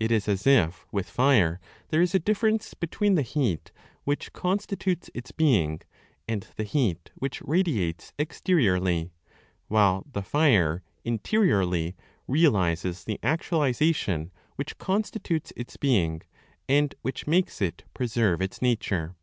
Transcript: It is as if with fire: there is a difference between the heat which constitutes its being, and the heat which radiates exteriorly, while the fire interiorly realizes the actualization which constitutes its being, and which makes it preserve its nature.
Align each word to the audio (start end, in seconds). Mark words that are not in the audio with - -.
It 0.00 0.10
is 0.10 0.26
as 0.26 0.48
if 0.48 0.84
with 0.90 1.08
fire: 1.08 1.60
there 1.90 2.02
is 2.02 2.12
a 2.12 2.18
difference 2.18 2.74
between 2.74 3.14
the 3.14 3.22
heat 3.22 3.70
which 4.02 4.32
constitutes 4.32 5.10
its 5.14 5.30
being, 5.30 5.80
and 6.26 6.44
the 6.56 6.64
heat 6.64 7.12
which 7.14 7.40
radiates 7.42 8.12
exteriorly, 8.18 9.12
while 9.68 10.04
the 10.10 10.22
fire 10.24 10.82
interiorly 11.04 11.94
realizes 12.26 13.04
the 13.04 13.20
actualization 13.22 14.32
which 14.56 14.76
constitutes 14.78 15.52
its 15.54 15.76
being, 15.76 16.22
and 16.68 16.96
which 17.02 17.28
makes 17.28 17.62
it 17.62 17.84
preserve 17.94 18.42
its 18.42 18.60
nature. 18.60 19.14